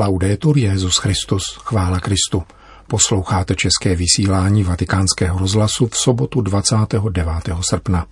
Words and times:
Laudetur 0.00 0.58
Jezus 0.58 0.96
Christus, 0.96 1.58
chvála 1.60 2.00
Kristu. 2.00 2.42
Posloucháte 2.86 3.54
české 3.54 3.94
vysílání 3.96 4.64
Vatikánského 4.64 5.38
rozhlasu 5.38 5.86
v 5.86 5.96
sobotu 5.96 6.40
29. 6.40 7.26
srpna. 7.60 8.06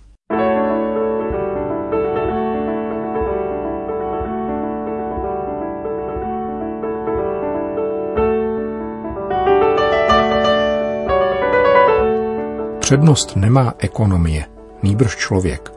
Přednost 12.79 13.35
nemá 13.35 13.73
ekonomie, 13.77 14.45
nýbrž 14.83 15.15
člověk, 15.15 15.76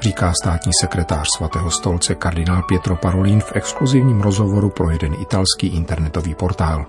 říká 0.00 0.32
státní 0.42 0.72
sekretář 0.80 1.26
svatého 1.36 1.70
stolce 1.70 2.14
kardinál 2.14 2.62
Pietro 2.62 2.96
Parolin 2.96 3.40
v 3.40 3.52
exkluzivním 3.54 4.20
rozhovoru 4.20 4.70
pro 4.70 4.90
jeden 4.90 5.14
italský 5.20 5.66
internetový 5.66 6.34
portál. 6.34 6.86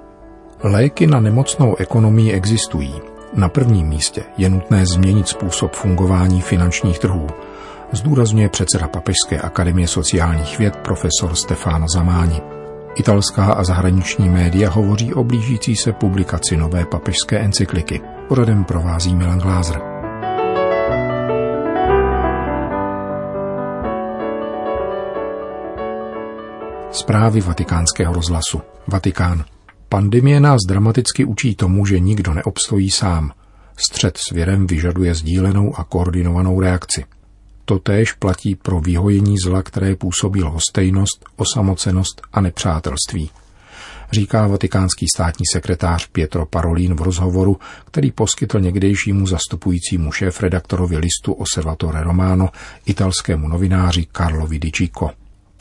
Léky 0.64 1.08
na 1.08 1.20
nemocnou 1.20 1.76
ekonomii 1.76 2.32
existují. 2.32 2.96
Na 3.34 3.50
prvním 3.50 3.88
místě 3.88 4.24
je 4.38 4.50
nutné 4.50 4.86
změnit 4.86 5.28
způsob 5.28 5.74
fungování 5.74 6.42
finančních 6.42 7.00
trhů, 7.00 7.28
zdůrazňuje 7.92 8.50
předseda 8.50 8.88
Papežské 8.88 9.40
akademie 9.42 9.88
sociálních 9.88 10.60
věd 10.60 10.76
profesor 10.76 11.36
Stefano 11.36 11.86
Zamáni. 11.96 12.42
Italská 12.96 13.46
a 13.46 13.64
zahraniční 13.64 14.30
média 14.30 14.70
hovoří 14.70 15.14
o 15.14 15.24
blížící 15.24 15.76
se 15.76 15.92
publikaci 15.92 16.58
nové 16.58 16.86
papežské 16.86 17.40
encykliky. 17.40 18.02
Poradem 18.28 18.64
provází 18.64 19.16
Milan 19.16 19.40
Glázer. 19.40 19.91
Zprávy 26.92 27.42
vatikánského 27.42 28.14
rozhlasu. 28.14 28.62
Vatikán. 28.88 29.46
Pandemie 29.90 30.40
nás 30.40 30.60
dramaticky 30.68 31.26
učí 31.26 31.56
tomu, 31.56 31.86
že 31.86 32.00
nikdo 32.00 32.34
neobstojí 32.34 32.92
sám. 32.92 33.32
Střed 33.78 34.18
s 34.18 34.32
věrem 34.32 34.68
vyžaduje 34.68 35.16
sdílenou 35.16 35.76
a 35.76 35.84
koordinovanou 35.84 36.60
reakci. 36.60 37.06
Totéž 37.66 38.14
platí 38.14 38.56
pro 38.56 38.80
vyhojení 38.80 39.36
zla, 39.46 39.64
které 39.64 39.96
působí 39.96 40.44
lhostejnost, 40.44 41.26
osamocenost 41.36 42.22
a 42.34 42.42
nepřátelství. 42.42 43.30
Říká 44.12 44.48
vatikánský 44.48 45.06
státní 45.16 45.44
sekretář 45.54 46.08
Pietro 46.08 46.46
Parolin 46.46 46.96
v 46.96 47.02
rozhovoru, 47.02 47.60
který 47.86 48.12
poskytl 48.12 48.60
někdejšímu 48.60 49.28
zastupujícímu 49.28 50.12
šéf-redaktorovi 50.12 50.98
listu 50.98 51.34
Osservatore 51.34 52.04
Romano, 52.04 52.50
italskému 52.86 53.48
novináři 53.48 54.08
Carlovi 54.18 54.60
Di. 54.60 54.72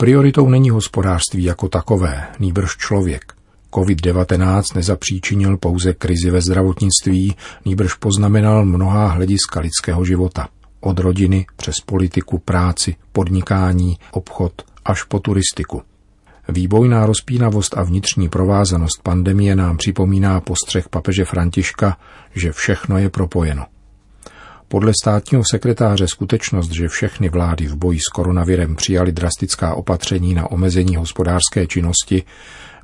Prioritou 0.01 0.49
není 0.49 0.69
hospodářství 0.69 1.43
jako 1.43 1.67
takové, 1.67 2.27
nýbrž 2.39 2.77
člověk. 2.77 3.33
COVID-19 3.71 4.63
nezapříčinil 4.75 5.57
pouze 5.57 5.93
krizi 5.93 6.29
ve 6.29 6.41
zdravotnictví, 6.41 7.35
nýbrž 7.65 7.93
poznamenal 7.93 8.65
mnohá 8.65 9.07
hlediska 9.07 9.59
lidského 9.59 10.05
života. 10.05 10.47
Od 10.79 10.99
rodiny 10.99 11.45
přes 11.55 11.75
politiku, 11.85 12.37
práci, 12.37 12.95
podnikání, 13.11 13.97
obchod 14.11 14.61
až 14.85 15.03
po 15.03 15.19
turistiku. 15.19 15.81
Výbojná 16.49 17.05
rozpínavost 17.05 17.77
a 17.77 17.83
vnitřní 17.83 18.29
provázanost 18.29 19.03
pandemie 19.03 19.55
nám 19.55 19.77
připomíná 19.77 20.41
postřeh 20.41 20.89
papeže 20.89 21.25
Františka, 21.25 21.97
že 22.35 22.51
všechno 22.51 22.97
je 22.97 23.09
propojeno. 23.09 23.65
Podle 24.71 24.91
státního 25.03 25.43
sekretáře 25.51 26.07
skutečnost, 26.07 26.71
že 26.71 26.87
všechny 26.87 27.29
vlády 27.29 27.67
v 27.67 27.75
boji 27.75 27.99
s 27.99 28.07
koronavirem 28.13 28.75
přijali 28.75 29.11
drastická 29.11 29.75
opatření 29.75 30.33
na 30.33 30.51
omezení 30.51 30.95
hospodářské 30.95 31.67
činnosti, 31.67 32.23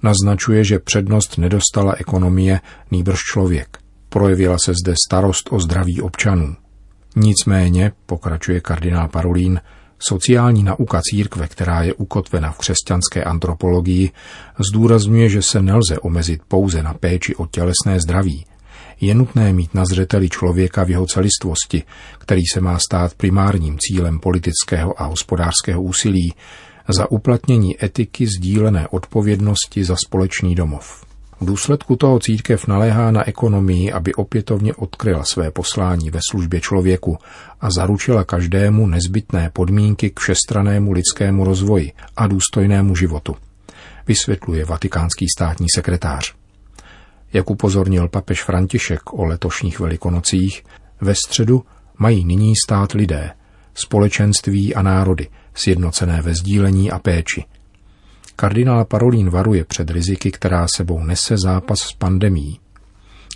naznačuje, 0.04 0.64
že 0.64 0.80
přednost 0.80 1.38
nedostala 1.38 1.94
ekonomie, 1.98 2.60
nýbrž 2.92 3.20
člověk. 3.20 3.78
Projevila 4.10 4.58
se 4.66 4.74
zde 4.84 4.94
starost 5.08 5.50
o 5.52 5.60
zdraví 5.60 6.02
občanů. 6.02 6.56
Nicméně, 7.16 7.92
pokračuje 8.06 8.60
kardinál 8.60 9.08
Parolín, 9.08 9.62
sociální 10.00 10.64
nauka 10.64 11.02
církve, 11.04 11.48
která 11.48 11.82
je 11.84 11.94
ukotvena 11.94 12.52
v 12.52 12.58
křesťanské 12.58 13.24
antropologii, 13.24 14.12
zdůrazňuje, 14.70 15.30
že 15.30 15.42
se 15.42 15.62
nelze 15.62 16.00
omezit 16.02 16.42
pouze 16.48 16.84
na 16.84 16.94
péči 16.94 17.36
o 17.36 17.46
tělesné 17.46 18.00
zdraví, 18.00 18.46
je 19.02 19.16
nutné 19.16 19.54
mít 19.54 19.74
na 19.74 19.86
zřeteli 19.86 20.30
člověka 20.30 20.84
v 20.84 20.90
jeho 20.90 21.06
celistvosti, 21.06 21.84
který 22.18 22.42
se 22.54 22.62
má 22.62 22.80
stát 22.80 23.14
primárním 23.14 23.78
cílem 23.80 24.20
politického 24.20 25.02
a 25.02 25.06
hospodářského 25.06 25.82
úsilí, 25.82 26.34
za 26.90 27.12
uplatnění 27.12 27.84
etiky 27.86 28.28
sdílené 28.28 28.88
odpovědnosti 28.88 29.84
za 29.84 29.96
společný 30.06 30.56
domov. 30.56 31.08
V 31.40 31.46
důsledku 31.46 31.96
toho 31.96 32.20
církev 32.20 32.68
naléhá 32.68 33.12
na 33.12 33.28
ekonomii, 33.28 33.92
aby 33.92 34.14
opětovně 34.14 34.74
odkryla 34.74 35.24
své 35.24 35.52
poslání 35.52 36.10
ve 36.10 36.20
službě 36.30 36.62
člověku 36.62 37.18
a 37.62 37.72
zaručila 37.72 38.24
každému 38.24 38.88
nezbytné 38.88 39.50
podmínky 39.54 40.10
k 40.10 40.20
všestranému 40.20 40.92
lidskému 40.92 41.44
rozvoji 41.44 41.92
a 42.18 42.28
důstojnému 42.28 42.96
životu, 42.96 43.36
vysvětluje 44.08 44.66
vatikánský 44.66 45.26
státní 45.38 45.68
sekretář. 45.76 46.47
Jak 47.34 47.50
upozornil 47.50 48.08
papež 48.08 48.44
František 48.44 49.14
o 49.14 49.26
letošních 49.26 49.80
velikonocích, 49.80 50.64
ve 51.02 51.16
středu 51.16 51.64
mají 51.98 52.26
nyní 52.26 52.54
stát 52.66 52.92
lidé, 52.92 53.32
společenství 53.74 54.76
a 54.76 54.82
národy, 54.82 55.28
sjednocené 55.54 56.22
ve 56.22 56.34
sdílení 56.34 56.92
a 56.92 57.00
péči. 57.00 57.44
Kardinál 58.36 58.86
Parolín 58.86 59.30
varuje 59.30 59.66
před 59.66 59.90
riziky, 59.90 60.32
která 60.32 60.66
sebou 60.76 61.04
nese 61.04 61.38
zápas 61.38 61.80
s 61.80 61.94
pandemí. 61.94 62.60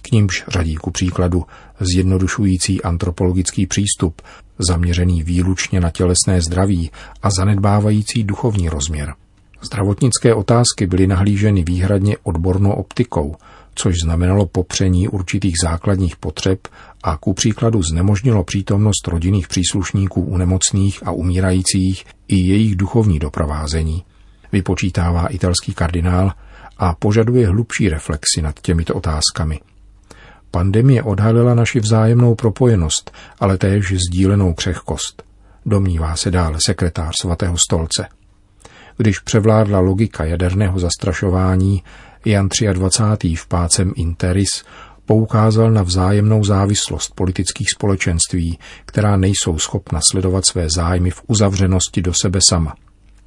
K 0.02 0.12
nímž 0.12 0.44
řadí 0.48 0.76
ku 0.76 0.92
příkladu 0.92 1.46
zjednodušující 1.80 2.82
antropologický 2.82 3.68
přístup, 3.68 4.22
zaměřený 4.70 5.24
výlučně 5.24 5.80
na 5.80 5.90
tělesné 5.90 6.42
zdraví 6.42 6.92
a 7.24 7.30
zanedbávající 7.30 8.24
duchovní 8.24 8.70
rozměr. 8.70 9.14
Zdravotnické 9.62 10.34
otázky 10.34 10.88
byly 10.88 11.08
nahlíženy 11.08 11.64
výhradně 11.64 12.18
odbornou 12.24 12.72
optikou, 12.72 13.36
což 13.82 13.96
znamenalo 14.04 14.46
popření 14.46 15.08
určitých 15.08 15.56
základních 15.64 16.16
potřeb 16.16 16.68
a 17.04 17.18
ku 17.18 17.34
příkladu 17.34 17.84
znemožnilo 17.84 18.44
přítomnost 18.44 19.08
rodinných 19.08 19.48
příslušníků 19.48 20.22
u 20.22 20.38
nemocných 20.38 21.08
a 21.08 21.12
umírajících 21.12 22.06
i 22.28 22.36
jejich 22.36 22.76
duchovní 22.76 23.20
doprovázení, 23.20 24.04
vypočítává 24.52 25.28
italský 25.28 25.74
kardinál 25.74 26.32
a 26.78 26.96
požaduje 26.96 27.48
hlubší 27.48 27.90
reflexi 27.90 28.42
nad 28.42 28.60
těmito 28.60 28.96
otázkami. 28.96 29.60
Pandemie 30.52 31.04
odhalila 31.04 31.54
naši 31.54 31.80
vzájemnou 31.80 32.36
propojenost, 32.36 33.12
ale 33.40 33.58
též 33.58 33.94
sdílenou 33.94 34.54
křehkost, 34.54 35.24
domnívá 35.66 36.16
se 36.16 36.32
dále 36.32 36.58
sekretář 36.66 37.14
svatého 37.22 37.58
stolce. 37.58 38.08
Když 38.98 39.20
převládla 39.20 39.80
logika 39.80 40.26
jaderného 40.26 40.80
zastrašování, 40.80 41.84
Jan 42.26 42.50
23. 42.74 43.36
v 43.36 43.48
pácem 43.48 43.94
Interis 43.96 44.64
poukázal 45.06 45.72
na 45.72 45.84
vzájemnou 45.84 46.44
závislost 46.44 47.16
politických 47.16 47.68
společenství, 47.70 48.60
která 48.86 49.18
nejsou 49.18 49.60
schopna 49.60 50.00
sledovat 50.12 50.46
své 50.46 50.68
zájmy 50.76 51.12
v 51.12 51.22
uzavřenosti 51.28 52.02
do 52.02 52.14
sebe 52.14 52.40
sama. 52.50 52.76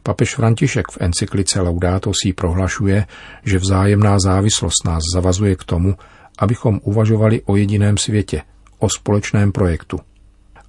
Papež 0.03 0.35
František 0.35 0.91
v 0.91 0.99
encyklice 1.01 1.61
Laudato 1.61 2.13
si 2.23 2.33
prohlašuje, 2.33 3.07
že 3.45 3.59
vzájemná 3.59 4.19
závislost 4.19 4.85
nás 4.85 5.03
zavazuje 5.15 5.57
k 5.57 5.65
tomu, 5.65 5.95
abychom 6.39 6.81
uvažovali 6.83 7.43
o 7.43 7.57
jediném 7.57 7.97
světě, 7.97 8.43
o 8.79 8.89
společném 8.89 9.53
projektu. 9.53 10.01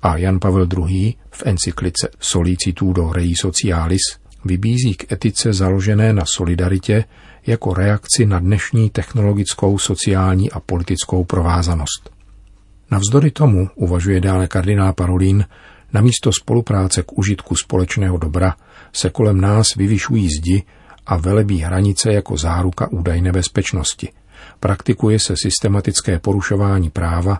A 0.02 0.18
Jan 0.18 0.40
Pavel 0.40 0.68
II. 0.78 1.14
v 1.31 1.44
encyklice 1.46 2.09
Solicitudo 2.19 3.14
Rei 3.14 3.34
Socialis 3.41 4.02
vybízí 4.46 4.96
k 4.96 5.12
etice 5.12 5.53
založené 5.53 6.14
na 6.14 6.24
solidaritě 6.35 7.03
jako 7.47 7.73
reakci 7.73 8.25
na 8.25 8.40
dnešní 8.40 8.90
technologickou, 8.90 9.78
sociální 9.78 10.52
a 10.52 10.59
politickou 10.59 11.23
provázanost. 11.23 12.09
Navzdory 12.91 13.31
tomu, 13.31 13.70
uvažuje 13.75 14.22
dále 14.22 14.47
kardinál 14.47 14.93
Parolín, 14.93 15.46
na 15.93 16.02
místo 16.02 16.31
spolupráce 16.34 17.03
k 17.03 17.17
užitku 17.17 17.55
společného 17.55 18.17
dobra 18.17 18.55
se 18.93 19.09
kolem 19.09 19.41
nás 19.41 19.75
vyvyšují 19.75 20.29
zdi 20.29 20.64
a 21.05 21.17
velebí 21.17 21.59
hranice 21.59 22.14
jako 22.14 22.37
záruka 22.37 22.91
údajné 22.91 23.31
bezpečnosti. 23.31 24.11
Praktikuje 24.59 25.20
se 25.20 25.34
systematické 25.37 26.20
porušování 26.20 26.90
práva 26.90 27.40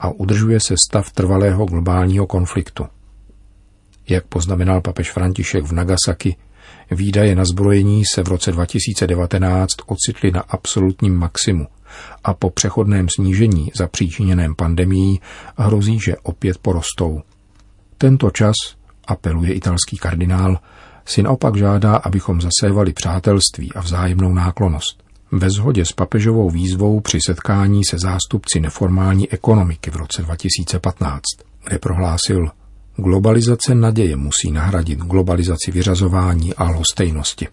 a 0.00 0.08
udržuje 0.08 0.60
se 0.60 0.74
stav 0.88 1.12
trvalého 1.12 1.66
globálního 1.66 2.26
konfliktu. 2.26 2.86
Jak 4.08 4.26
poznamenal 4.26 4.80
papež 4.80 5.12
František 5.12 5.64
v 5.64 5.72
Nagasaki, 5.72 6.36
Výdaje 6.90 7.34
na 7.34 7.44
zbrojení 7.44 8.02
se 8.14 8.22
v 8.22 8.28
roce 8.28 8.52
2019 8.52 9.68
ocitly 9.86 10.30
na 10.30 10.40
absolutním 10.40 11.14
maximu 11.14 11.66
a 12.24 12.34
po 12.34 12.50
přechodném 12.50 13.06
snížení 13.08 13.70
zapříčiněném 13.74 14.54
pandemií 14.54 15.20
hrozí, 15.56 15.98
že 16.06 16.16
opět 16.22 16.58
porostou. 16.58 17.22
Tento 17.98 18.30
čas, 18.30 18.54
apeluje 19.06 19.52
italský 19.52 19.96
kardinál, 19.96 20.58
Syn 21.08 21.28
opak 21.28 21.56
žádá, 21.56 21.96
abychom 21.96 22.40
zasévali 22.40 22.92
přátelství 22.92 23.72
a 23.72 23.80
vzájemnou 23.80 24.34
náklonost. 24.34 25.02
Ve 25.32 25.50
shodě 25.50 25.84
s 25.84 25.92
papežovou 25.92 26.50
výzvou 26.50 27.00
při 27.00 27.18
setkání 27.26 27.84
se 27.90 27.98
zástupci 27.98 28.60
neformální 28.60 29.32
ekonomiky 29.32 29.90
v 29.90 29.96
roce 29.96 30.22
2015, 30.22 31.22
kde 31.64 31.78
prohlásil, 31.78 32.48
globalizace 32.96 33.74
naděje 33.74 34.16
musí 34.16 34.50
nahradit 34.50 34.98
globalizaci 34.98 35.70
vyřazování 35.70 36.54
a 36.54 36.64
lhostejnosti. 36.64 37.48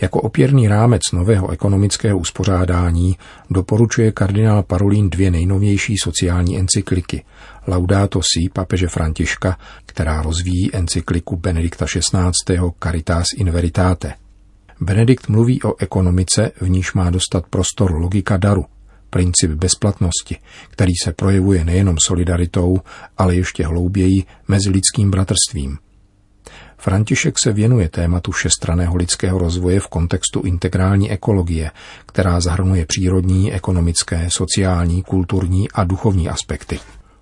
Jako 0.00 0.20
opěrný 0.20 0.68
rámec 0.68 1.00
nového 1.12 1.50
ekonomického 1.50 2.18
uspořádání 2.18 3.16
doporučuje 3.50 4.12
kardinál 4.12 4.62
Parolín 4.62 5.10
dvě 5.10 5.30
nejnovější 5.30 5.94
sociální 6.02 6.58
encykliky 6.58 7.24
Laudato 7.66 8.20
Si 8.22 8.50
papeže 8.52 8.88
Františka, 8.88 9.58
která 9.86 10.22
rozvíjí 10.22 10.76
encykliku 10.76 11.36
Benedikta 11.36 11.86
XVI. 11.86 12.58
Caritas 12.82 13.26
in 13.36 13.50
Veritate. 13.50 14.14
Benedikt 14.80 15.28
mluví 15.28 15.62
o 15.62 15.74
ekonomice, 15.78 16.50
v 16.60 16.68
níž 16.68 16.92
má 16.92 17.10
dostat 17.10 17.44
prostor 17.50 17.94
logika 17.94 18.36
daru, 18.36 18.64
princip 19.14 19.50
bezplatnosti, 19.50 20.36
který 20.70 20.92
se 21.04 21.12
projevuje 21.12 21.64
nejenom 21.64 21.96
solidaritou, 22.06 22.80
ale 23.18 23.34
ještě 23.34 23.66
hlouběji 23.66 24.24
mezi 24.48 24.70
lidským 24.70 25.10
bratrstvím– 25.10 25.78
František 26.84 27.38
se 27.38 27.52
věnuje 27.52 27.88
tématu 27.88 28.32
všestraného 28.32 28.96
lidského 28.96 29.38
rozvoje 29.38 29.80
v 29.80 29.88
kontextu 29.88 30.40
integrální 30.40 31.10
ekologie, 31.10 31.70
která 32.06 32.40
zahrnuje 32.40 32.86
přírodní, 32.86 33.52
ekonomické, 33.52 34.26
sociální, 34.28 35.02
kulturní 35.02 35.70
a 35.70 35.84
duchovní 35.84 36.28
aspekty. 36.28 36.78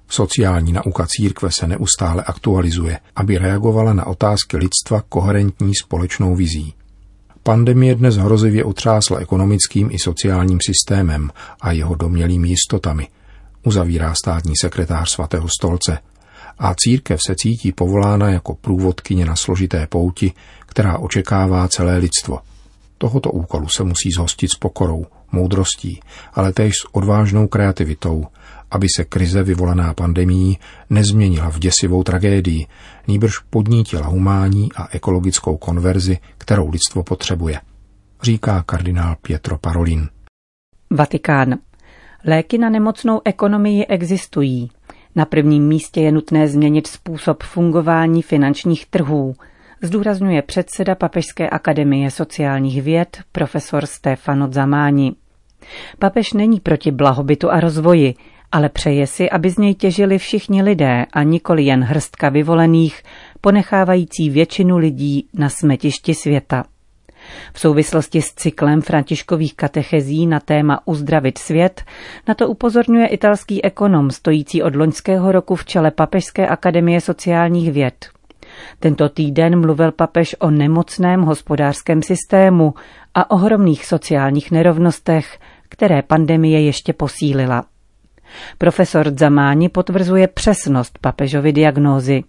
Sociální 0.09 0.73
nauka 0.73 1.07
církve 1.09 1.51
se 1.51 1.67
neustále 1.67 2.23
aktualizuje, 2.23 2.99
aby 3.17 3.39
reagovala 3.39 3.93
na 3.93 4.07
otázky 4.07 4.57
lidstva 4.57 5.03
koherentní 5.09 5.73
společnou 5.83 6.35
vizí. 6.35 6.75
Pandemie 7.43 7.95
dnes 7.95 8.17
hrozivě 8.17 8.65
otřásla 8.65 9.19
ekonomickým 9.19 9.91
i 9.91 9.99
sociálním 9.99 10.59
systémem 10.67 11.31
a 11.61 11.73
jeho 11.73 11.95
domělými 11.95 12.49
jistotami, 12.49 13.09
uzavírá 13.63 14.15
státní 14.15 14.53
sekretář 14.61 15.11
svatého 15.11 15.49
stolce– 15.59 15.99
a 16.59 16.75
církev 16.75 17.21
se 17.27 17.35
cítí 17.35 17.73
povolána 17.73 18.31
jako 18.31 18.55
průvodkyně 18.55 19.27
na 19.27 19.37
složité 19.37 19.87
pouti, 19.87 20.33
která 20.67 20.99
očekává 20.99 21.69
celé 21.69 21.97
lidstvo. 21.97 22.39
Tohoto 22.99 23.31
úkolu 23.31 23.69
se 23.69 23.85
musí 23.85 24.11
zhostit 24.17 24.51
s 24.51 24.55
pokorou, 24.59 25.07
moudrostí, 25.33 26.01
ale 26.35 26.53
též 26.53 26.75
s 26.75 26.87
odvážnou 26.93 27.47
kreativitou, 27.47 28.27
aby 28.71 28.87
se 28.97 29.05
krize 29.05 29.43
vyvolaná 29.43 29.95
pandemí 29.95 30.59
nezměnila 30.91 31.51
v 31.51 31.59
děsivou 31.59 32.03
tragédii, 32.03 32.67
nýbrž 33.09 33.39
podnítila 33.39 34.07
humání 34.07 34.69
a 34.77 34.89
ekologickou 34.93 35.57
konverzi, 35.57 36.19
kterou 36.39 36.71
lidstvo 36.71 37.03
potřebuje, 37.03 37.61
říká 38.23 38.63
kardinál 38.67 39.17
Pietro 39.23 39.59
Parolin. 39.59 40.09
Vatikán. 40.91 41.59
Léky 42.27 42.59
na 42.59 42.71
nemocnou 42.71 43.21
ekonomii 43.25 43.87
existují. 43.87 44.71
Na 45.15 45.25
prvním 45.25 45.69
místě 45.69 46.01
je 46.01 46.13
nutné 46.13 46.49
změnit 46.49 46.87
způsob 46.87 47.43
fungování 47.43 48.23
finančních 48.23 48.87
trhů, 48.87 49.35
zdůrazňuje 49.83 50.43
předseda 50.43 50.95
Papežské 50.95 51.51
akademie 51.51 52.11
sociálních 52.11 52.83
věd 52.83 53.19
profesor 53.33 53.87
Stefano 53.87 54.49
Zamáni. 54.53 55.13
Papež 55.99 56.33
není 56.33 56.61
proti 56.61 56.91
blahobytu 56.91 57.51
a 57.51 57.61
rozvoji, 57.61 58.15
ale 58.53 58.69
přeje 58.69 59.07
si, 59.07 59.31
aby 59.31 59.51
z 59.51 59.59
něj 59.59 59.75
těžili 59.75 60.19
všichni 60.19 60.63
lidé 60.63 61.07
a 61.13 61.23
nikoli 61.23 61.65
jen 61.65 61.85
hrstka 61.85 62.29
vyvolených, 62.29 63.03
ponechávající 63.41 64.31
většinu 64.31 64.79
lidí 64.79 65.29
na 65.35 65.49
smetišti 65.49 66.15
světa. 66.15 66.65
V 67.53 67.61
souvislosti 67.61 68.23
s 68.23 68.35
cyklem 68.35 68.83
františkových 68.83 69.55
katechezí 69.55 70.27
na 70.27 70.41
téma 70.41 70.81
Uzdravit 70.85 71.39
svět 71.39 71.85
na 72.29 72.35
to 72.35 72.49
upozorňuje 72.49 73.07
italský 73.07 73.65
ekonom 73.65 74.11
stojící 74.11 74.63
od 74.63 74.77
loňského 74.77 75.33
roku 75.33 75.55
v 75.55 75.65
čele 75.65 75.91
Papežské 75.91 76.49
akademie 76.49 77.01
sociálních 77.01 77.73
věd. 77.73 78.09
Tento 78.79 79.09
týden 79.09 79.61
mluvil 79.61 79.93
papež 79.93 80.37
o 80.39 80.51
nemocném 80.51 81.23
hospodářském 81.23 82.03
systému 82.03 82.75
a 83.15 83.31
ohromných 83.31 83.87
sociálních 83.87 84.51
nerovnostech, 84.51 85.39
které 85.69 86.03
pandemie 86.03 86.61
ještě 86.61 86.93
posílila. 86.93 87.65
Profesor 88.59 89.13
Zamáni 89.19 89.69
potvrzuje 89.69 90.29
přesnost 90.29 90.99
papežovy 90.99 91.53
diagnózy. 91.53 92.25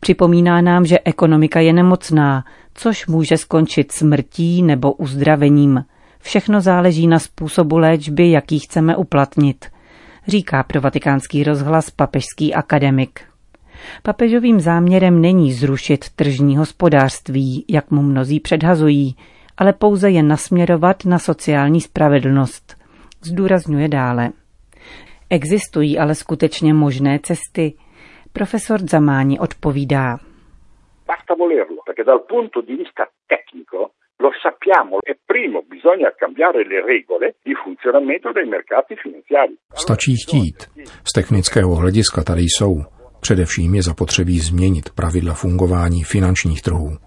Připomíná 0.00 0.60
nám, 0.60 0.86
že 0.86 0.98
ekonomika 1.04 1.60
je 1.60 1.72
nemocná, 1.72 2.44
což 2.74 3.06
může 3.06 3.36
skončit 3.36 3.92
smrtí 3.92 4.62
nebo 4.62 4.92
uzdravením. 4.92 5.84
Všechno 6.20 6.60
záleží 6.60 7.06
na 7.06 7.18
způsobu 7.18 7.78
léčby, 7.78 8.30
jaký 8.30 8.58
chceme 8.58 8.96
uplatnit, 8.96 9.66
říká 10.28 10.62
pro 10.62 10.80
vatikánský 10.80 11.44
rozhlas 11.44 11.90
papežský 11.90 12.54
akademik. 12.54 13.29
Papežovým 14.02 14.60
záměrem 14.60 15.20
není 15.20 15.52
zrušit 15.52 16.04
tržní 16.16 16.56
hospodářství, 16.56 17.64
jak 17.68 17.90
mu 17.90 18.02
mnozí 18.02 18.40
předhazují, 18.40 19.16
ale 19.56 19.72
pouze 19.72 20.10
je 20.10 20.22
nasměrovat 20.22 21.04
na 21.04 21.18
sociální 21.18 21.80
spravedlnost. 21.80 22.76
Zdůrazňuje 23.22 23.88
dále. 23.88 24.30
Existují 25.30 25.98
ale 25.98 26.14
skutečně 26.14 26.74
možné 26.74 27.18
cesty. 27.22 27.74
Profesor 28.32 28.80
Zamáni 28.80 29.38
odpovídá. 29.38 30.16
Basta 31.06 31.34
volerlo, 31.34 31.76
perché 31.86 32.04
dal 32.04 32.18
punto 32.18 32.60
di 32.60 32.76
vista 32.76 33.02
tecnico 33.26 33.90
lo 34.24 34.30
sappiamo 34.42 34.98
e 35.10 35.18
primo 35.26 35.62
bisogna 35.74 36.10
cambiare 36.22 36.64
le 36.66 36.80
regole 36.92 37.34
di 37.42 37.54
funzionamento 37.64 38.32
dei 38.32 38.46
mercati 38.56 38.94
finanziari. 39.02 39.54
Stačí 39.74 40.12
chtít. 40.24 40.56
Z 41.04 41.12
technického 41.12 41.74
hlediska 41.74 42.22
tady 42.22 42.42
jsou. 42.42 42.99
Především 43.20 43.74
je 43.74 43.82
zapotřebí 43.82 44.40
změnit 44.40 44.90
pravidla 44.90 45.34
fungování 45.34 46.04
finančních 46.04 46.62
trhů. 46.62 46.98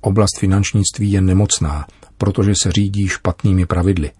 Oblast 0.00 0.38
finančnictví 0.38 1.12
je 1.12 1.20
nemocná, 1.20 1.86
protože 2.18 2.52
se 2.62 2.72
řídí 2.72 3.08
špatnými 3.08 3.66
pravidly. 3.66 4.10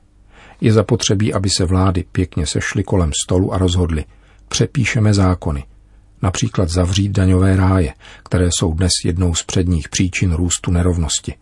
Je 0.61 0.73
zapotřebí, 0.73 1.35
aby 1.35 1.51
se 1.51 1.65
vlády 1.65 2.05
pěkně 2.13 2.47
sešly 2.47 2.85
kolem 2.85 3.11
stolu 3.25 3.55
a 3.55 3.59
rozhodly. 3.59 4.05
Přepíšeme 4.49 5.15
zákony– 5.15 5.65
například 6.23 6.69
zavřít 6.69 7.09
daňové 7.09 7.57
ráje, 7.57 7.95
které 8.25 8.49
jsou 8.59 8.75
dnes 8.75 8.93
jednou 9.05 9.35
z 9.35 9.43
předních 9.43 9.89
příčin 9.89 10.33
růstu 10.33 10.71
nerovnosti. 10.71 11.35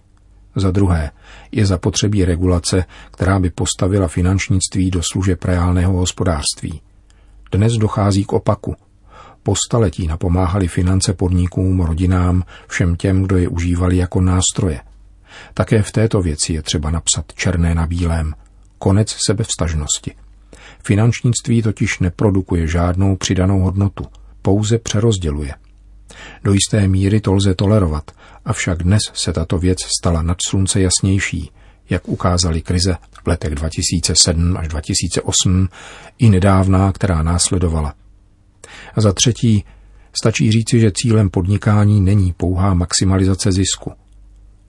Za 0.56 0.70
druhé, 0.70 1.10
je 1.52 1.66
zapotřebí 1.66 2.24
regulace, 2.24 2.84
která 3.10 3.38
by 3.38 3.50
postavila 3.50 4.08
finančnictví 4.08 4.90
do 4.90 5.00
služeb 5.12 5.44
reálného 5.44 5.92
hospodářství. 5.92 6.80
Dnes 7.52 7.72
dochází 7.72 8.24
k 8.24 8.32
opaku. 8.32 8.76
Po 9.44 9.54
staletí 9.68 10.06
napomáhali 10.06 10.68
finance 10.68 11.12
podnikům, 11.12 11.80
rodinám, 11.80 12.42
všem 12.68 12.96
těm, 12.96 13.22
kdo 13.22 13.36
je 13.36 13.48
užívali 13.48 13.96
jako 13.96 14.20
nástroje. 14.20 14.80
Také 15.54 15.82
v 15.82 15.92
této 15.92 16.22
věci 16.22 16.52
je 16.52 16.62
třeba 16.62 16.90
napsat 16.90 17.24
černé 17.34 17.74
na 17.74 17.86
bílém. 17.86 18.34
Konec 18.78 19.16
sebevstažnosti. 19.26 20.14
Finančnictví 20.84 21.62
totiž 21.62 21.98
neprodukuje 21.98 22.66
žádnou 22.66 23.16
přidanou 23.16 23.60
hodnotu– 23.60 24.04
pouze 24.44 24.78
přerozděluje. 24.78 25.54
Do 26.44 26.52
jisté 26.52 26.88
míry 26.88 27.20
to 27.20 27.32
lze 27.32 27.54
tolerovat, 27.54 28.10
avšak 28.44 28.82
dnes 28.82 29.02
se 29.14 29.32
tato 29.32 29.58
věc 29.58 29.78
stala 29.98 30.22
nad 30.22 30.36
slunce 30.48 30.80
jasnější, 30.80 31.50
jak 31.90 32.08
ukázaly 32.08 32.62
krize 32.62 32.96
v 33.24 33.28
letech 33.28 33.54
2007 33.54 34.56
až 34.56 34.68
2008 34.68 35.68
i 36.18 36.30
nedávná, 36.30 36.92
která 36.92 37.22
následovala. 37.22 37.94
A 38.94 39.00
za 39.00 39.12
třetí, 39.12 39.64
stačí 40.16 40.50
říci, 40.50 40.80
že 40.80 40.92
cílem 40.92 41.30
podnikání 41.30 42.00
není 42.00 42.32
pouhá 42.32 42.74
maximalizace 42.74 43.52
zisku. 43.52 43.92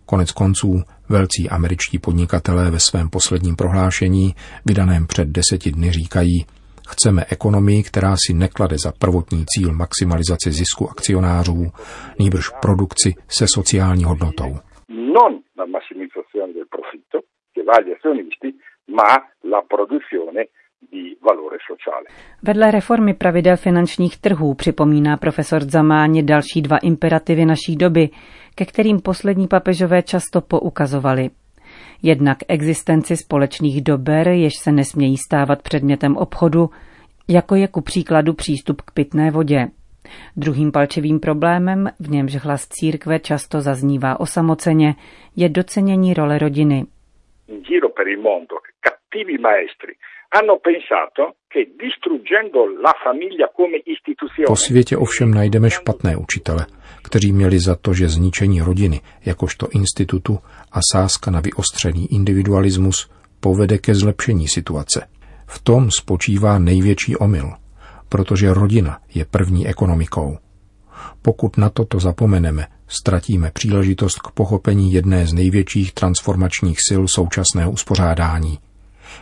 Konec 0.06 0.32
konců 0.32 0.84
velcí 1.10 1.50
američtí 1.50 2.00
podnikatelé 2.00 2.72
ve 2.72 2.80
svém 2.80 3.10
posledním 3.10 3.56
prohlášení, 3.56 4.36
vydaném 4.66 5.08
před 5.08 5.28
deseti 5.28 5.72
dny, 5.72 5.92
říkají, 5.92 6.46
Chceme 6.88 7.22
ekonomii, 7.32 7.84
která 7.84 8.14
si 8.26 8.34
neklade 8.34 8.76
za 8.86 8.92
prvotní 9.04 9.46
cíl 9.52 9.74
maximalizaci 9.74 10.52
zisku 10.52 10.90
akcionářů, 10.90 11.60
nýbrž 12.20 12.46
produkci 12.62 13.10
se 13.38 13.46
sociální 13.48 14.04
hodnotou. 14.04 14.52
Non 15.18 15.32
la 15.60 15.66
massimizzazione 15.76 16.54
del 16.54 16.68
profitto 16.76 17.18
che 17.54 17.64
va 17.68 17.74
agli 17.78 17.92
azionisti, 17.98 18.50
ma 18.98 19.12
la 19.54 19.62
produzione 19.74 20.42
Vedle 22.44 22.72
reformy 22.72 23.14
pravidel 23.14 23.58
finančních 23.58 24.18
trhů 24.18 24.54
připomíná 24.54 25.18
profesor 25.18 25.64
Zamáni 25.64 26.24
další 26.24 26.62
dva 26.62 26.78
imperativy 26.78 27.46
naší 27.46 27.76
doby, 27.76 28.10
ke 28.56 28.66
kterým 28.66 29.00
poslední 29.02 29.48
papežové 29.48 30.04
často 30.04 30.42
poukazovali. 30.42 31.30
Jednak 32.04 32.38
existenci 32.48 33.18
společných 33.18 33.82
dober, 33.82 34.28
jež 34.28 34.54
se 34.64 34.72
nesmějí 34.72 35.18
stávat 35.18 35.62
předmětem 35.62 36.18
obchodu, 36.18 36.70
jako 37.28 37.56
je 37.56 37.68
ku 37.68 37.82
příkladu 37.82 38.34
přístup 38.34 38.82
k 38.82 38.92
pitné 38.92 39.32
vodě. 39.32 39.68
Druhým 40.38 40.72
palčivým 40.72 41.20
problémem, 41.20 41.90
v 42.00 42.10
němž 42.10 42.36
hlas 42.36 42.68
církve 42.68 43.20
často 43.20 43.62
zaznívá 43.62 44.20
osamoceně, 44.20 44.96
je 45.36 45.50
docenění 45.50 46.14
role 46.14 46.38
rodiny. 46.38 46.86
In 47.48 47.62
giro 47.62 47.90
per 47.90 48.08
il 48.08 48.22
mondo, 48.22 48.56
cattivi 48.86 49.38
maestri 49.38 49.94
hanno 50.36 50.60
pensato 50.60 51.24
che 51.48 51.62
distruggendo 51.84 52.60
la 52.86 52.94
famiglia 53.06 53.48
come 53.56 53.78
istituzione... 53.94 54.48
Po 54.48 54.56
světě 54.56 54.98
ovšem 54.98 55.34
najdeme 55.34 55.70
špatné 55.70 56.16
učitele, 56.18 56.66
kteří 57.04 57.34
měli 57.34 57.60
za 57.60 57.76
to, 57.76 57.94
že 57.94 58.10
zničení 58.10 58.62
rodiny 58.62 59.02
jakožto 59.26 59.68
institutu 59.72 60.40
a 60.72 60.80
sázka 60.92 61.32
na 61.32 61.40
vyostřený 61.40 62.14
individualismus 62.14 63.10
povede 63.40 63.78
ke 63.78 63.96
zlepšení 63.96 64.48
situace. 64.48 65.08
V 65.48 65.60
tom 65.60 65.92
spočívá 66.00 66.60
největší 66.60 67.16
omyl, 67.16 67.54
protože 68.10 68.54
rodina 68.54 69.00
je 69.14 69.26
první 69.26 69.68
ekonomikou. 69.68 70.38
Pokud 71.22 71.58
na 71.58 71.70
toto 71.70 72.00
zapomeneme, 72.00 72.68
ztratíme 72.88 73.52
příležitost 73.52 74.20
k 74.20 74.32
pochopení 74.32 74.94
jedné 74.94 75.28
z 75.28 75.34
největších 75.34 75.94
transformačních 75.94 76.78
sil 76.88 77.02
současného 77.08 77.72
uspořádání. 77.72 78.60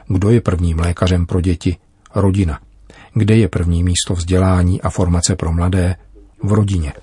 Kdo 0.07 0.29
je 0.29 0.41
prvním 0.41 0.79
lékařem 0.79 1.25
pro 1.25 1.41
děti? 1.41 1.77
Rodina. 2.15 2.59
Kde 3.13 3.35
je 3.35 3.47
první 3.47 3.83
místo 3.83 4.13
vzdělání 4.13 4.81
a 4.81 4.89
formace 4.89 5.35
pro 5.35 5.51
mladé? 5.51 5.95
V 6.43 6.51
rodině. 6.51 6.93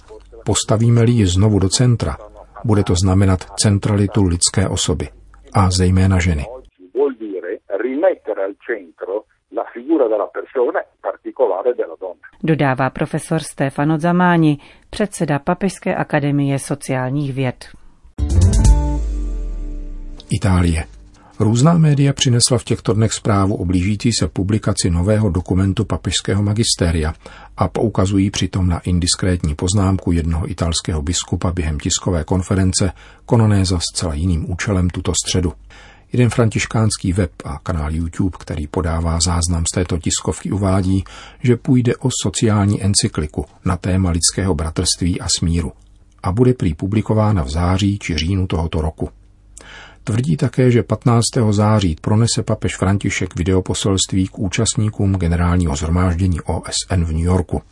Postavíme-li 0.45 1.13
ji 1.13 1.27
znovu 1.27 1.59
do 1.59 1.69
centra, 1.69 2.17
bude 2.65 2.85
to 2.85 2.95
znamenat 2.95 3.45
centralitu 3.61 4.25
lidské 4.25 4.69
osoby 4.69 5.09
a 5.55 5.71
zejména 5.71 6.19
ženy. 6.19 6.47
Dodává 12.43 12.91
profesor 12.91 13.41
Stefano 13.41 13.99
Zamáni, 13.99 14.59
předseda 14.91 15.39
Papežské 15.39 15.95
akademie 15.95 16.59
sociálních 16.59 17.35
věd. 17.35 17.65
Itálie. 20.31 21.00
Různá 21.41 21.79
média 21.79 22.13
přinesla 22.13 22.59
v 22.59 22.65
těchto 22.65 22.93
dnech 22.93 23.13
zprávu 23.13 23.55
o 23.55 23.65
blížící 23.65 24.13
se 24.13 24.29
publikaci 24.29 24.91
nového 24.91 25.31
dokumentu 25.31 25.85
papežského 25.85 26.43
magistéria 26.43 27.15
a 27.57 27.69
poukazují 27.69 28.31
přitom 28.31 28.69
na 28.69 28.79
indiskrétní 28.79 29.55
poznámku 29.55 30.13
jednoho 30.13 30.51
italského 30.51 31.03
biskupa 31.03 31.53
během 31.53 31.81
tiskové 31.81 32.25
konference, 32.25 32.93
konané 33.27 33.65
za 33.65 33.79
zcela 33.93 34.15
jiným 34.15 34.51
účelem 34.51 34.91
tuto 34.91 35.13
středu. 35.25 35.53
Jeden 36.13 36.31
františkánský 36.31 37.13
web 37.13 37.33
a 37.45 37.59
kanál 37.59 37.95
YouTube, 37.95 38.37
který 38.41 38.67
podává 38.67 39.19
záznam 39.21 39.65
z 39.73 39.75
této 39.75 39.99
tiskovky, 39.99 40.53
uvádí, 40.53 41.05
že 41.43 41.57
půjde 41.57 41.97
o 41.97 42.09
sociální 42.23 42.83
encykliku 42.83 43.47
na 43.65 43.77
téma 43.77 44.11
lidského 44.11 44.55
bratrství 44.55 45.21
a 45.21 45.27
smíru 45.39 45.73
a 46.23 46.33
bude 46.33 46.55
prý 46.55 46.75
publikována 46.75 47.43
v 47.43 47.51
září 47.51 47.99
či 47.99 48.17
říjnu 48.17 48.47
tohoto 48.47 48.81
roku. 48.81 49.09
Tvrdí 50.05 50.37
také, 50.37 50.71
že 50.71 50.83
15. 50.83 51.23
září 51.51 51.97
pronese 52.01 52.43
papež 52.43 52.77
František 52.77 53.37
videoposelství 53.37 54.27
k 54.27 54.39
účastníkům 54.39 55.13
generálního 55.13 55.77
zhromáždění 55.77 56.41
OSN 56.41 57.05
v 57.05 57.13
New 57.13 57.25
Yorku. 57.25 57.63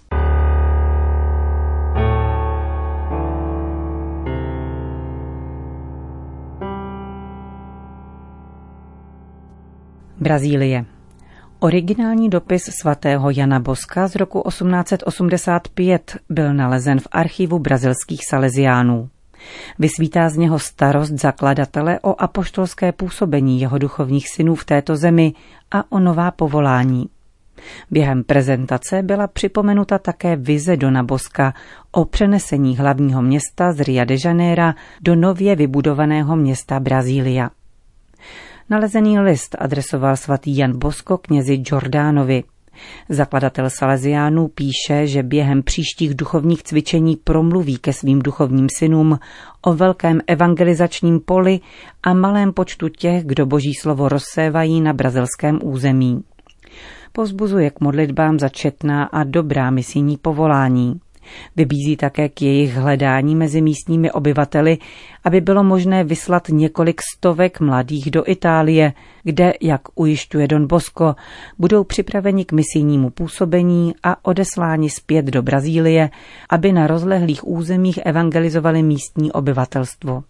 Brazílie. 10.20 10.84
Originální 11.58 12.30
dopis 12.30 12.62
svatého 12.80 13.30
Jana 13.30 13.60
Boska 13.60 14.08
z 14.08 14.14
roku 14.14 14.42
1885 14.48 16.16
byl 16.28 16.54
nalezen 16.54 17.00
v 17.00 17.08
archivu 17.12 17.58
brazilských 17.58 18.20
salesiánů. 18.28 19.10
Vysvítá 19.78 20.28
z 20.28 20.36
něho 20.36 20.58
starost 20.58 21.10
zakladatele 21.12 22.00
o 22.00 22.22
apoštolské 22.22 22.92
působení 22.92 23.60
jeho 23.60 23.78
duchovních 23.78 24.28
synů 24.28 24.54
v 24.54 24.64
této 24.64 24.96
zemi 24.96 25.32
a 25.70 25.92
o 25.92 25.98
nová 25.98 26.30
povolání. 26.30 27.08
Během 27.90 28.24
prezentace 28.24 29.02
byla 29.02 29.26
připomenuta 29.26 29.98
také 29.98 30.36
vize 30.36 30.76
Dona 30.76 31.02
Boska 31.02 31.54
o 31.90 32.04
přenesení 32.04 32.76
hlavního 32.76 33.22
města 33.22 33.72
z 33.72 33.80
Rio 33.80 34.04
de 34.04 34.14
Janeiro 34.24 34.72
do 35.02 35.16
nově 35.16 35.56
vybudovaného 35.56 36.36
města 36.36 36.80
Brazília. 36.80 37.50
Nalezený 38.70 39.18
list 39.20 39.56
adresoval 39.58 40.16
svatý 40.16 40.56
Jan 40.56 40.78
Bosko 40.78 41.18
knězi 41.18 41.62
Jordánovi. 41.66 42.44
Zakladatel 43.08 43.70
Salesiánů 43.70 44.48
píše, 44.48 45.06
že 45.06 45.22
během 45.22 45.62
příštích 45.62 46.14
duchovních 46.14 46.62
cvičení 46.62 47.16
promluví 47.16 47.78
ke 47.78 47.92
svým 47.92 48.18
duchovním 48.18 48.66
synům 48.76 49.18
o 49.62 49.74
velkém 49.74 50.20
evangelizačním 50.26 51.20
poli 51.20 51.60
a 52.02 52.14
malém 52.14 52.52
počtu 52.52 52.88
těch, 52.88 53.24
kdo 53.24 53.46
boží 53.46 53.74
slovo 53.74 54.08
rozsévají 54.08 54.80
na 54.80 54.92
brazilském 54.92 55.58
území. 55.62 56.22
Pozbuzuje 57.12 57.70
k 57.70 57.80
modlitbám 57.80 58.38
za 58.38 58.48
četná 58.48 59.04
a 59.04 59.24
dobrá 59.24 59.70
misijní 59.70 60.16
povolání. 60.16 61.00
Vybízí 61.56 61.96
také 61.96 62.28
k 62.28 62.42
jejich 62.42 62.74
hledání 62.74 63.36
mezi 63.36 63.60
místními 63.60 64.12
obyvateli, 64.12 64.78
aby 65.24 65.40
bylo 65.40 65.64
možné 65.64 66.04
vyslat 66.04 66.48
několik 66.48 67.00
stovek 67.16 67.60
mladých 67.60 68.10
do 68.10 68.22
Itálie, 68.26 68.92
kde, 69.22 69.52
jak 69.62 69.80
ujišťuje 69.94 70.48
Don 70.48 70.66
Bosco, 70.66 71.14
budou 71.58 71.84
připraveni 71.84 72.44
k 72.44 72.52
misijnímu 72.52 73.10
působení 73.10 73.94
a 74.02 74.24
odesláni 74.24 74.90
zpět 74.90 75.24
do 75.24 75.42
Brazílie, 75.42 76.10
aby 76.50 76.72
na 76.72 76.86
rozlehlých 76.86 77.48
územích 77.48 77.98
evangelizovali 78.04 78.82
místní 78.82 79.32
obyvatelstvo. 79.32 80.22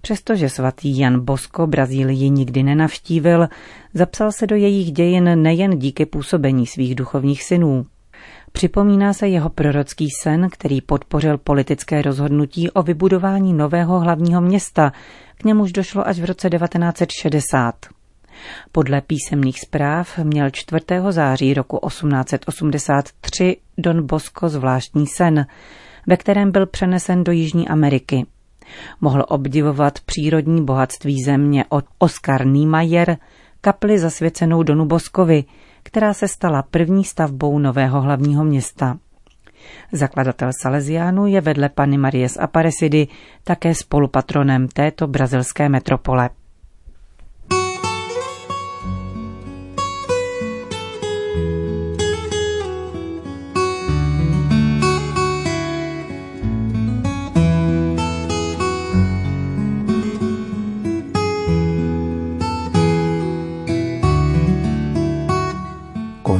Přestože 0.00 0.48
svatý 0.48 0.98
Jan 0.98 1.24
Bosko 1.24 1.66
Brazílii 1.66 2.30
nikdy 2.30 2.62
nenavštívil, 2.62 3.48
zapsal 3.94 4.32
se 4.32 4.46
do 4.46 4.56
jejich 4.56 4.92
dějin 4.92 5.42
nejen 5.42 5.78
díky 5.78 6.06
působení 6.06 6.66
svých 6.66 6.94
duchovních 6.94 7.42
synů. 7.42 7.86
Připomíná 8.52 9.12
se 9.12 9.28
jeho 9.28 9.48
prorocký 9.48 10.08
sen, 10.22 10.48
který 10.50 10.80
podpořil 10.80 11.38
politické 11.38 12.02
rozhodnutí 12.02 12.70
o 12.70 12.82
vybudování 12.82 13.52
nového 13.52 14.00
hlavního 14.00 14.40
města, 14.40 14.92
k 15.38 15.44
němuž 15.44 15.72
došlo 15.72 16.08
až 16.08 16.20
v 16.20 16.24
roce 16.24 16.50
1960. 16.50 17.74
Podle 18.72 19.00
písemných 19.00 19.60
zpráv 19.60 20.18
měl 20.18 20.50
4. 20.50 20.84
září 21.10 21.54
roku 21.54 21.78
1883 21.88 23.56
Don 23.78 24.06
Bosco 24.06 24.48
zvláštní 24.48 25.06
sen, 25.06 25.46
ve 26.06 26.16
kterém 26.16 26.50
byl 26.52 26.66
přenesen 26.66 27.24
do 27.24 27.32
Jižní 27.32 27.68
Ameriky. 27.68 28.26
Mohl 29.00 29.24
obdivovat 29.28 30.00
přírodní 30.00 30.64
bohatství 30.64 31.22
země 31.24 31.64
od 31.68 31.84
Oscar 31.98 32.46
Niemeyer, 32.46 33.16
kapli 33.60 33.98
zasvěcenou 33.98 34.62
Donu 34.62 34.86
Boskovi, 34.86 35.44
která 35.82 36.14
se 36.14 36.28
stala 36.28 36.62
první 36.62 37.04
stavbou 37.04 37.58
nového 37.58 38.00
hlavního 38.00 38.44
města. 38.44 38.98
Zakladatel 39.92 40.50
Salesiánu 40.62 41.26
je 41.26 41.40
vedle 41.40 41.68
Pany 41.68 41.98
Marie 41.98 42.28
z 42.28 42.36
Aparecidy 42.36 43.08
také 43.44 43.74
spolupatronem 43.74 44.68
této 44.68 45.06
brazilské 45.06 45.68
metropole. 45.68 46.30